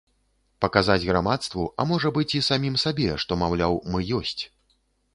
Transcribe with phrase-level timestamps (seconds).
[0.63, 4.39] Паказаць грамадству, а можа быць, і самім сабе, што, маўляў, мы ёсць.